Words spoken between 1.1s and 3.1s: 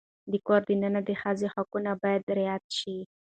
ښځې حقونه باید رعایت شي.